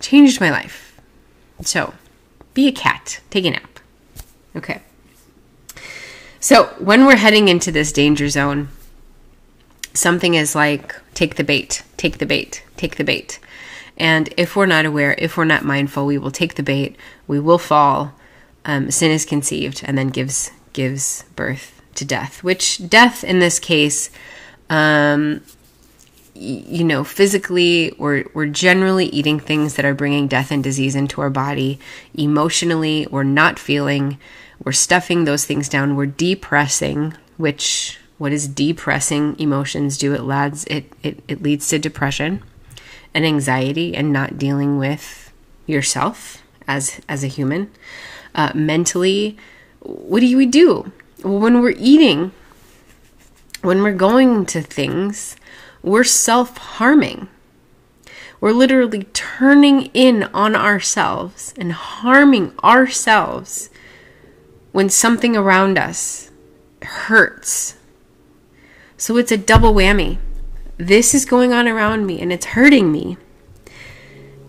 changed 0.00 0.40
my 0.40 0.50
life. 0.50 1.00
So, 1.62 1.94
be 2.52 2.68
a 2.68 2.72
cat, 2.72 3.20
take 3.30 3.44
a 3.44 3.50
nap. 3.50 3.80
Okay. 4.56 4.82
So, 6.40 6.66
when 6.78 7.06
we're 7.06 7.16
heading 7.16 7.48
into 7.48 7.72
this 7.72 7.92
danger 7.92 8.28
zone, 8.28 8.68
something 9.94 10.34
is 10.34 10.54
like 10.54 10.94
take 11.14 11.36
the 11.36 11.44
bait, 11.44 11.82
take 11.96 12.18
the 12.18 12.26
bait, 12.26 12.62
take 12.76 12.96
the 12.96 13.04
bait. 13.04 13.38
And 13.96 14.32
if 14.36 14.56
we're 14.56 14.66
not 14.66 14.84
aware, 14.84 15.14
if 15.18 15.36
we're 15.36 15.44
not 15.44 15.64
mindful, 15.64 16.04
we 16.04 16.18
will 16.18 16.32
take 16.32 16.54
the 16.54 16.62
bait, 16.62 16.96
we 17.26 17.38
will 17.38 17.58
fall. 17.58 18.14
Um, 18.64 18.90
sin 18.90 19.10
is 19.10 19.24
conceived 19.24 19.82
and 19.84 19.96
then 19.96 20.08
gives 20.08 20.50
gives 20.72 21.24
birth 21.36 21.80
to 21.94 22.04
death, 22.04 22.42
which 22.42 22.88
death 22.88 23.22
in 23.22 23.38
this 23.38 23.58
case 23.58 24.10
um, 24.68 25.42
you 26.34 26.84
know, 26.84 27.04
physically, 27.04 27.94
we're, 27.98 28.24
we're 28.34 28.46
generally 28.46 29.06
eating 29.06 29.38
things 29.38 29.74
that 29.74 29.84
are 29.84 29.94
bringing 29.94 30.26
death 30.28 30.50
and 30.50 30.62
disease 30.62 30.94
into 30.94 31.20
our 31.20 31.30
body. 31.30 31.78
Emotionally, 32.14 33.06
we're 33.10 33.22
not 33.22 33.58
feeling, 33.58 34.18
we're 34.64 34.72
stuffing 34.72 35.24
those 35.24 35.44
things 35.44 35.68
down. 35.68 35.96
We're 35.96 36.06
depressing, 36.06 37.14
which, 37.36 37.98
what 38.18 38.32
is 38.32 38.48
depressing 38.48 39.38
emotions 39.38 39.96
do? 39.96 40.12
It 40.14 40.22
lads, 40.22 40.64
it, 40.64 40.92
it, 41.02 41.22
it 41.28 41.42
leads 41.42 41.68
to 41.68 41.78
depression 41.78 42.42
and 43.12 43.24
anxiety 43.24 43.94
and 43.94 44.12
not 44.12 44.38
dealing 44.38 44.78
with 44.78 45.32
yourself 45.66 46.42
as, 46.66 47.00
as 47.08 47.22
a 47.22 47.28
human. 47.28 47.70
Uh, 48.34 48.50
mentally, 48.54 49.36
what 49.80 50.20
do 50.20 50.36
we 50.36 50.46
do? 50.46 50.92
when 51.24 51.62
we're 51.62 51.74
eating, 51.78 52.32
when 53.62 53.82
we're 53.82 53.92
going 53.92 54.44
to 54.46 54.60
things, 54.60 55.36
we're 55.84 56.04
self 56.04 56.56
harming. 56.56 57.28
We're 58.40 58.52
literally 58.52 59.04
turning 59.12 59.86
in 59.94 60.24
on 60.34 60.56
ourselves 60.56 61.54
and 61.58 61.72
harming 61.72 62.52
ourselves 62.62 63.70
when 64.72 64.88
something 64.88 65.36
around 65.36 65.78
us 65.78 66.30
hurts. 66.82 67.76
So 68.96 69.16
it's 69.16 69.32
a 69.32 69.38
double 69.38 69.72
whammy. 69.74 70.18
This 70.76 71.14
is 71.14 71.24
going 71.24 71.52
on 71.52 71.68
around 71.68 72.06
me 72.06 72.20
and 72.20 72.32
it's 72.32 72.46
hurting 72.46 72.90
me. 72.90 73.16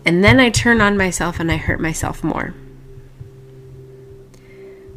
And 0.04 0.24
then 0.24 0.40
I 0.40 0.50
turn 0.50 0.80
on 0.80 0.96
myself 0.96 1.38
and 1.38 1.50
I 1.50 1.56
hurt 1.56 1.80
myself 1.80 2.24
more. 2.24 2.54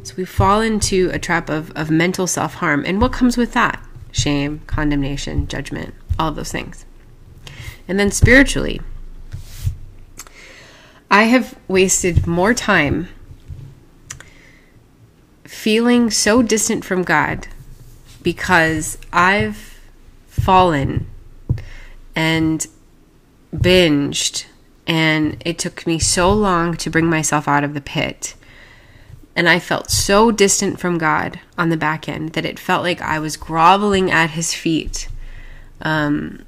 So 0.02 0.14
we 0.16 0.24
fall 0.24 0.60
into 0.60 1.10
a 1.12 1.18
trap 1.18 1.48
of, 1.48 1.70
of 1.72 1.90
mental 1.90 2.26
self 2.26 2.54
harm. 2.54 2.84
And 2.86 3.00
what 3.00 3.12
comes 3.12 3.36
with 3.36 3.52
that? 3.52 3.82
Shame, 4.12 4.60
condemnation, 4.66 5.46
judgment 5.46 5.94
all 6.20 6.28
of 6.28 6.36
those 6.36 6.52
things. 6.52 6.84
And 7.88 7.98
then 7.98 8.10
spiritually, 8.10 8.80
I 11.10 11.24
have 11.24 11.58
wasted 11.66 12.26
more 12.26 12.54
time 12.54 13.08
feeling 15.44 16.10
so 16.10 16.42
distant 16.42 16.84
from 16.84 17.02
God 17.02 17.48
because 18.22 18.98
I've 19.12 19.80
fallen 20.26 21.08
and 22.14 22.66
binged, 23.54 24.44
and 24.86 25.42
it 25.44 25.58
took 25.58 25.86
me 25.86 25.98
so 25.98 26.30
long 26.32 26.76
to 26.76 26.90
bring 26.90 27.06
myself 27.06 27.48
out 27.48 27.64
of 27.64 27.74
the 27.74 27.80
pit. 27.80 28.34
And 29.34 29.48
I 29.48 29.58
felt 29.58 29.90
so 29.90 30.30
distant 30.30 30.78
from 30.78 30.98
God 30.98 31.40
on 31.56 31.70
the 31.70 31.76
back 31.76 32.08
end 32.08 32.34
that 32.34 32.44
it 32.44 32.58
felt 32.58 32.82
like 32.82 33.00
I 33.00 33.18
was 33.18 33.38
groveling 33.38 34.10
at 34.10 34.30
his 34.30 34.52
feet 34.52 35.08
um, 35.82 36.44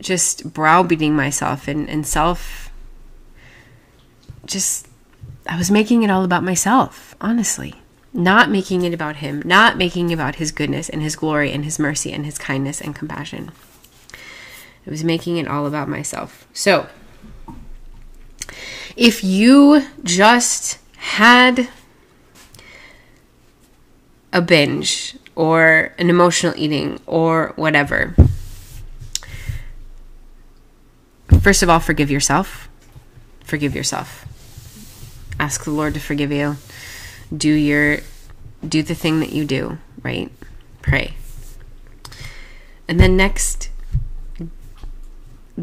just 0.00 0.52
browbeating 0.52 1.14
myself 1.14 1.68
and, 1.68 1.88
and 1.88 2.06
self 2.06 2.70
just 4.46 4.88
I 5.48 5.56
was 5.56 5.70
making 5.70 6.02
it 6.02 6.10
all 6.10 6.24
about 6.24 6.44
myself, 6.44 7.14
honestly. 7.20 7.74
Not 8.12 8.50
making 8.50 8.84
it 8.84 8.92
about 8.92 9.16
him, 9.16 9.42
not 9.44 9.76
making 9.76 10.10
it 10.10 10.14
about 10.14 10.36
his 10.36 10.52
goodness 10.52 10.88
and 10.88 11.02
his 11.02 11.16
glory 11.16 11.52
and 11.52 11.64
his 11.64 11.78
mercy 11.78 12.12
and 12.12 12.24
his 12.24 12.38
kindness 12.38 12.80
and 12.80 12.94
compassion. 12.94 13.50
I 14.86 14.90
was 14.90 15.04
making 15.04 15.36
it 15.36 15.46
all 15.48 15.66
about 15.66 15.88
myself. 15.88 16.46
So, 16.52 16.86
if 18.96 19.22
you 19.22 19.84
just 20.02 20.78
had 20.96 21.68
a 24.32 24.40
binge 24.40 25.16
or 25.34 25.94
an 25.98 26.10
emotional 26.10 26.54
eating 26.56 27.00
or 27.06 27.52
whatever, 27.56 28.14
First 31.42 31.62
of 31.62 31.70
all, 31.70 31.80
forgive 31.80 32.10
yourself. 32.10 32.68
Forgive 33.44 33.74
yourself. 33.74 34.26
Ask 35.38 35.64
the 35.64 35.70
Lord 35.70 35.94
to 35.94 36.00
forgive 36.00 36.32
you. 36.32 36.56
do 37.34 37.52
your 37.52 37.98
do 38.66 38.82
the 38.82 38.94
thing 38.94 39.20
that 39.20 39.32
you 39.32 39.44
do, 39.44 39.78
right? 40.02 40.30
Pray. 40.82 41.14
And 42.88 42.98
then 42.98 43.16
next 43.16 43.70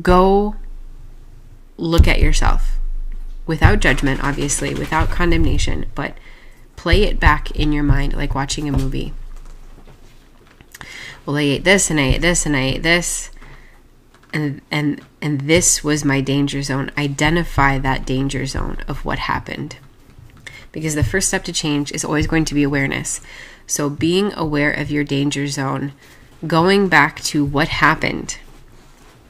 go 0.01 0.55
look 1.77 2.07
at 2.07 2.19
yourself 2.19 2.77
without 3.45 3.79
judgment, 3.79 4.23
obviously, 4.23 4.73
without 4.73 5.09
condemnation, 5.09 5.85
but 5.95 6.17
play 6.75 7.03
it 7.03 7.19
back 7.19 7.51
in 7.51 7.71
your 7.71 7.83
mind 7.83 8.13
like 8.13 8.35
watching 8.35 8.67
a 8.67 8.71
movie. 8.71 9.13
Well, 11.25 11.37
I 11.37 11.41
ate 11.41 11.63
this 11.63 11.89
and 11.89 11.99
I 11.99 12.03
ate 12.03 12.21
this 12.21 12.45
and 12.45 12.55
I 12.55 12.61
ate 12.61 12.83
this. 12.83 13.31
And 14.35 14.61
and 14.69 15.01
and 15.21 15.41
this 15.41 15.81
was 15.81 16.03
my 16.03 16.19
danger 16.19 16.61
zone. 16.61 16.91
Identify 16.97 17.79
that 17.79 18.05
danger 18.05 18.45
zone 18.45 18.79
of 18.85 19.05
what 19.05 19.17
happened. 19.17 19.77
Because 20.73 20.93
the 20.93 21.05
first 21.05 21.29
step 21.29 21.45
to 21.45 21.53
change 21.53 21.93
is 21.93 22.03
always 22.03 22.27
going 22.27 22.43
to 22.45 22.53
be 22.53 22.63
awareness. 22.63 23.21
So 23.65 23.89
being 23.89 24.33
aware 24.33 24.71
of 24.71 24.91
your 24.91 25.05
danger 25.05 25.47
zone, 25.47 25.93
going 26.45 26.89
back 26.89 27.21
to 27.21 27.45
what 27.45 27.69
happened 27.69 28.37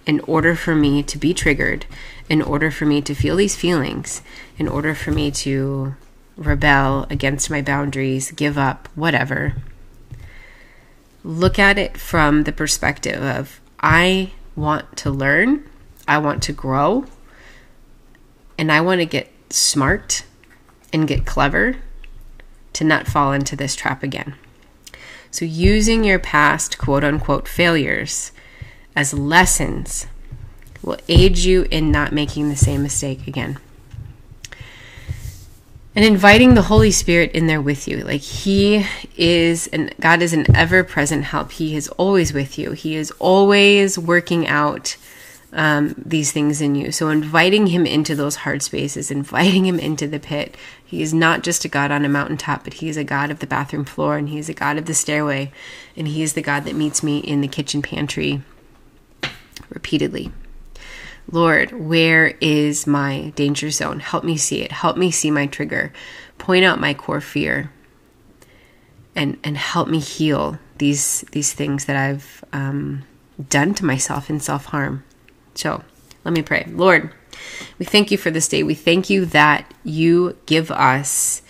in 0.07 0.21
order 0.21 0.55
for 0.55 0.73
me 0.73 1.03
to 1.03 1.19
be 1.19 1.35
triggered, 1.35 1.85
in 2.27 2.41
order 2.41 2.71
for 2.71 2.87
me 2.87 2.99
to 3.03 3.13
feel 3.13 3.35
these 3.35 3.55
feelings, 3.55 4.23
in 4.57 4.67
order 4.67 4.95
for 4.95 5.11
me 5.11 5.29
to 5.29 5.95
rebel 6.35 7.05
against 7.11 7.51
my 7.51 7.61
boundaries, 7.61 8.31
give 8.31 8.57
up, 8.57 8.89
whatever. 8.95 9.53
Look 11.23 11.59
at 11.59 11.77
it 11.77 11.95
from 11.95 12.43
the 12.43 12.51
perspective 12.51 13.21
of 13.21 13.61
I 13.79 14.31
want 14.55 14.97
to 14.97 15.11
learn, 15.11 15.69
I 16.07 16.17
want 16.17 16.43
to 16.43 16.53
grow, 16.53 17.05
and 18.57 18.71
I 18.71 18.81
want 18.81 19.01
to 19.01 19.05
get 19.05 19.31
smart 19.49 20.23
and 20.93 21.07
get 21.07 21.25
clever 21.25 21.77
to 22.73 22.83
not 22.83 23.07
fall 23.07 23.33
into 23.33 23.55
this 23.55 23.75
trap 23.75 24.03
again. 24.03 24.35
So, 25.31 25.45
using 25.45 26.03
your 26.03 26.19
past 26.19 26.77
quote 26.77 27.03
unquote 27.03 27.47
failures 27.47 28.31
as 28.95 29.13
lessons 29.13 30.07
will 30.81 30.97
aid 31.09 31.37
you 31.37 31.67
in 31.71 31.91
not 31.91 32.13
making 32.13 32.49
the 32.49 32.55
same 32.55 32.83
mistake 32.83 33.27
again. 33.27 33.57
And 35.95 36.03
inviting 36.03 36.55
the 36.55 36.61
Holy 36.61 36.91
Spirit 36.91 37.31
in 37.31 37.47
there 37.47 37.61
with 37.61 37.87
you. 37.87 37.99
Like 37.99 38.21
He 38.21 38.85
is, 39.15 39.67
and 39.67 39.93
God 39.99 40.21
is 40.21 40.33
an 40.33 40.53
ever 40.53 40.83
present 40.83 41.23
help. 41.23 41.53
He 41.53 41.75
is 41.75 41.87
always 41.89 42.33
with 42.33 42.57
you. 42.57 42.71
He 42.71 42.95
is 42.95 43.11
always 43.11 43.97
working 43.97 44.45
out 44.45 44.97
um, 45.53 45.95
these 45.97 46.33
things 46.33 46.59
in 46.59 46.75
you. 46.75 46.91
So 46.91 47.07
inviting 47.07 47.67
Him 47.67 47.85
into 47.85 48.13
those 48.13 48.35
hard 48.35 48.61
spaces, 48.61 49.09
inviting 49.09 49.65
Him 49.65 49.79
into 49.79 50.05
the 50.05 50.19
pit. 50.19 50.55
He 50.83 51.01
is 51.01 51.13
not 51.13 51.43
just 51.43 51.63
a 51.63 51.69
God 51.69 51.91
on 51.91 52.03
a 52.03 52.09
mountaintop, 52.09 52.65
but 52.65 52.75
He 52.75 52.89
is 52.89 52.97
a 52.97 53.05
God 53.05 53.31
of 53.31 53.39
the 53.39 53.47
bathroom 53.47 53.85
floor, 53.85 54.17
and 54.17 54.27
He 54.27 54.37
is 54.37 54.49
a 54.49 54.53
God 54.53 54.77
of 54.77 54.85
the 54.85 54.93
stairway, 54.93 55.51
and 55.95 56.09
He 56.09 56.21
is 56.21 56.33
the 56.33 56.41
God 56.41 56.65
that 56.65 56.75
meets 56.75 57.01
me 57.01 57.19
in 57.19 57.39
the 57.39 57.47
kitchen 57.47 57.81
pantry 57.81 58.41
repeatedly. 59.69 60.31
Lord, 61.31 61.71
where 61.71 62.35
is 62.39 62.85
my 62.85 63.33
danger 63.35 63.71
zone? 63.71 63.99
Help 63.99 64.23
me 64.23 64.37
see 64.37 64.61
it. 64.61 64.71
Help 64.71 64.97
me 64.97 65.11
see 65.11 65.31
my 65.31 65.47
trigger. 65.47 65.91
Point 66.37 66.65
out 66.65 66.79
my 66.79 66.93
core 66.93 67.21
fear. 67.21 67.71
And, 69.15 69.37
and 69.43 69.57
help 69.57 69.87
me 69.87 69.99
heal 69.99 70.59
these 70.77 71.21
these 71.31 71.53
things 71.53 71.85
that 71.85 71.95
I've 71.95 72.43
um, 72.51 73.03
done 73.49 73.73
to 73.75 73.85
myself 73.85 74.29
in 74.29 74.39
self 74.39 74.65
harm. 74.65 75.03
So 75.55 75.83
let 76.23 76.33
me 76.33 76.41
pray. 76.41 76.67
Lord, 76.69 77.11
we 77.79 77.85
thank 77.85 78.11
you 78.11 78.17
for 78.17 78.31
this 78.31 78.47
day. 78.47 78.63
We 78.63 78.75
thank 78.75 79.09
you 79.09 79.25
that 79.27 79.73
you 79.83 80.37
give 80.45 80.69
us 80.71 81.41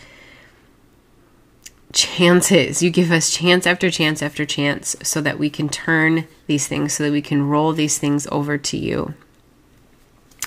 chances. 1.91 2.83
You 2.83 2.89
give 2.89 3.11
us 3.11 3.31
chance 3.31 3.65
after 3.65 3.89
chance 3.89 4.21
after 4.21 4.45
chance 4.45 4.95
so 5.01 5.21
that 5.21 5.39
we 5.39 5.49
can 5.49 5.69
turn 5.69 6.27
these 6.45 6.67
things, 6.67 6.93
so 6.93 7.03
that 7.03 7.11
we 7.11 7.21
can 7.21 7.47
roll 7.47 7.73
these 7.73 7.97
things 7.97 8.27
over 8.31 8.57
to 8.57 8.77
you. 8.77 9.13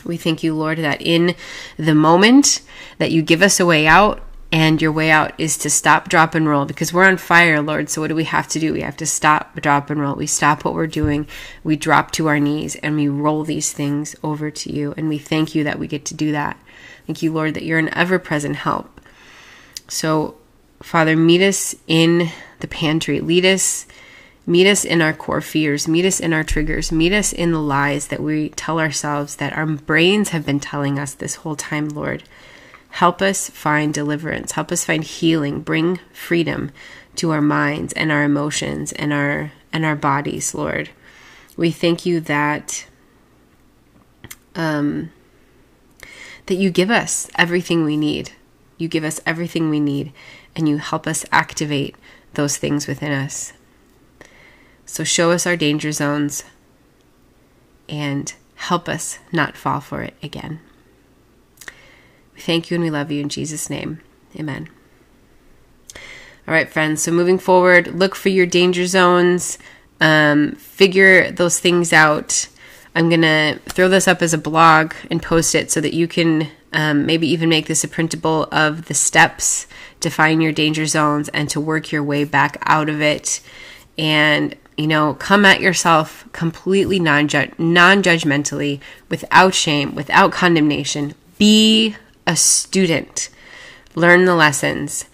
We 0.04 0.16
thank 0.16 0.42
you, 0.42 0.54
Lord, 0.54 0.78
that 0.78 1.02
in 1.02 1.34
the 1.76 1.94
moment 1.94 2.60
that 2.98 3.10
you 3.10 3.22
give 3.22 3.42
us 3.42 3.60
a 3.60 3.66
way 3.66 3.86
out, 3.86 4.22
and 4.50 4.80
your 4.80 4.92
way 4.92 5.10
out 5.10 5.32
is 5.38 5.58
to 5.58 5.70
stop, 5.70 6.08
drop, 6.08 6.34
and 6.34 6.48
roll 6.48 6.64
because 6.64 6.92
we're 6.92 7.06
on 7.06 7.18
fire, 7.18 7.60
Lord. 7.60 7.90
So, 7.90 8.00
what 8.00 8.08
do 8.08 8.14
we 8.14 8.24
have 8.24 8.48
to 8.48 8.58
do? 8.58 8.72
We 8.72 8.80
have 8.80 8.96
to 8.96 9.06
stop, 9.06 9.60
drop, 9.60 9.90
and 9.90 10.00
roll. 10.00 10.14
We 10.14 10.26
stop 10.26 10.64
what 10.64 10.74
we're 10.74 10.86
doing, 10.86 11.26
we 11.62 11.76
drop 11.76 12.12
to 12.12 12.28
our 12.28 12.40
knees, 12.40 12.74
and 12.76 12.96
we 12.96 13.08
roll 13.08 13.44
these 13.44 13.72
things 13.72 14.16
over 14.22 14.50
to 14.50 14.72
you. 14.72 14.94
And 14.96 15.08
we 15.08 15.18
thank 15.18 15.54
you 15.54 15.64
that 15.64 15.78
we 15.78 15.86
get 15.86 16.06
to 16.06 16.14
do 16.14 16.32
that. 16.32 16.58
Thank 17.06 17.22
you, 17.22 17.32
Lord, 17.32 17.54
that 17.54 17.64
you're 17.64 17.78
an 17.78 17.94
ever 17.94 18.18
present 18.18 18.56
help. 18.56 19.00
So, 19.86 20.36
Father, 20.82 21.16
meet 21.16 21.42
us 21.42 21.74
in 21.86 22.30
the 22.60 22.68
pantry, 22.68 23.20
lead 23.20 23.44
us 23.44 23.86
Meet 24.48 24.66
us 24.66 24.82
in 24.82 25.02
our 25.02 25.12
core 25.12 25.42
fears, 25.42 25.86
meet 25.86 26.06
us 26.06 26.20
in 26.20 26.32
our 26.32 26.42
triggers, 26.42 26.90
meet 26.90 27.12
us 27.12 27.34
in 27.34 27.52
the 27.52 27.60
lies 27.60 28.08
that 28.08 28.22
we 28.22 28.48
tell 28.48 28.80
ourselves 28.80 29.36
that 29.36 29.52
our 29.52 29.66
brains 29.66 30.30
have 30.30 30.46
been 30.46 30.58
telling 30.58 30.98
us 30.98 31.12
this 31.12 31.34
whole 31.34 31.54
time, 31.54 31.90
Lord. 31.90 32.24
Help 32.88 33.20
us 33.20 33.50
find 33.50 33.92
deliverance, 33.92 34.52
help 34.52 34.72
us 34.72 34.86
find 34.86 35.04
healing, 35.04 35.60
bring 35.60 36.00
freedom 36.14 36.70
to 37.16 37.30
our 37.30 37.42
minds 37.42 37.92
and 37.92 38.10
our 38.10 38.24
emotions 38.24 38.92
and 38.92 39.12
our 39.12 39.52
and 39.70 39.84
our 39.84 39.94
bodies, 39.94 40.54
Lord. 40.54 40.88
We 41.58 41.70
thank 41.70 42.06
you 42.06 42.18
that 42.20 42.86
um 44.54 45.12
that 46.46 46.54
you 46.54 46.70
give 46.70 46.90
us 46.90 47.28
everything 47.34 47.84
we 47.84 47.98
need. 47.98 48.32
You 48.78 48.88
give 48.88 49.04
us 49.04 49.20
everything 49.26 49.68
we 49.68 49.78
need 49.78 50.14
and 50.56 50.66
you 50.66 50.78
help 50.78 51.06
us 51.06 51.26
activate 51.30 51.96
those 52.32 52.56
things 52.56 52.86
within 52.86 53.12
us. 53.12 53.52
So 54.88 55.04
show 55.04 55.30
us 55.32 55.46
our 55.46 55.54
danger 55.54 55.92
zones 55.92 56.44
and 57.90 58.32
help 58.54 58.88
us 58.88 59.18
not 59.30 59.54
fall 59.54 59.80
for 59.80 60.00
it 60.00 60.14
again. 60.22 60.60
We 62.34 62.40
thank 62.40 62.70
you 62.70 62.76
and 62.76 62.82
we 62.82 62.90
love 62.90 63.12
you 63.12 63.20
in 63.20 63.28
Jesus' 63.28 63.68
name. 63.68 64.00
Amen. 64.34 64.70
All 65.94 66.54
right, 66.54 66.70
friends. 66.70 67.02
So 67.02 67.12
moving 67.12 67.38
forward, 67.38 67.88
look 67.88 68.14
for 68.14 68.30
your 68.30 68.46
danger 68.46 68.86
zones, 68.86 69.58
um, 70.00 70.52
figure 70.52 71.30
those 71.30 71.60
things 71.60 71.92
out. 71.92 72.48
I'm 72.94 73.10
going 73.10 73.20
to 73.20 73.60
throw 73.68 73.88
this 73.88 74.08
up 74.08 74.22
as 74.22 74.32
a 74.32 74.38
blog 74.38 74.94
and 75.10 75.22
post 75.22 75.54
it 75.54 75.70
so 75.70 75.82
that 75.82 75.92
you 75.92 76.08
can 76.08 76.48
um, 76.72 77.04
maybe 77.04 77.28
even 77.28 77.50
make 77.50 77.66
this 77.66 77.84
a 77.84 77.88
printable 77.88 78.44
of 78.50 78.86
the 78.86 78.94
steps 78.94 79.66
to 80.00 80.08
find 80.08 80.42
your 80.42 80.52
danger 80.52 80.86
zones 80.86 81.28
and 81.28 81.50
to 81.50 81.60
work 81.60 81.92
your 81.92 82.02
way 82.02 82.24
back 82.24 82.56
out 82.62 82.88
of 82.88 83.02
it. 83.02 83.42
And 83.98 84.56
you 84.78 84.86
know, 84.86 85.14
come 85.14 85.44
at 85.44 85.60
yourself 85.60 86.24
completely 86.32 87.00
non 87.00 87.28
judgmentally, 87.28 88.80
without 89.08 89.52
shame, 89.52 89.94
without 89.94 90.30
condemnation. 90.30 91.14
Be 91.36 91.96
a 92.26 92.36
student. 92.36 93.28
Learn 93.96 94.24
the 94.24 94.36
lessons 94.36 95.06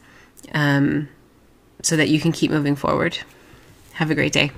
um, 0.53 1.09
so 1.83 1.97
that 1.97 2.11
you 2.11 2.21
can 2.21 2.31
keep 2.31 2.51
moving 2.51 2.77
forward. 2.77 3.19
Have 3.95 4.11
a 4.11 4.15
great 4.15 4.35
day. 4.35 4.53